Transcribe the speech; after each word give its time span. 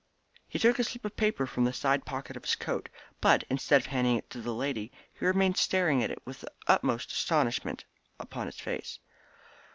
He 0.47 0.57
took 0.57 0.79
a 0.79 0.83
slip 0.83 1.05
of 1.05 1.15
paper 1.15 1.45
from 1.45 1.63
the 1.63 1.71
side 1.73 2.05
pocket 2.05 2.35
of 2.35 2.43
his 2.43 2.55
coat, 2.55 2.89
but, 3.19 3.43
instead 3.51 3.81
of 3.81 3.85
handing 3.85 4.17
it 4.17 4.31
to 4.31 4.41
the 4.41 4.49
young 4.49 4.57
lady, 4.57 4.91
he 5.13 5.27
remained 5.27 5.57
staring 5.57 6.01
at 6.03 6.09
it 6.09 6.25
with 6.25 6.41
the 6.41 6.51
utmost 6.65 7.11
astonishment 7.11 7.85
upon 8.19 8.47
his 8.47 8.59
face. 8.59 8.97